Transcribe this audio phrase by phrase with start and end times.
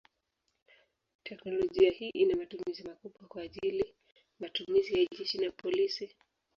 [1.23, 3.95] Teknolojia hii ina matumizi makubwa kwa ajili
[4.39, 6.15] matumizi ya jeshi na polisi.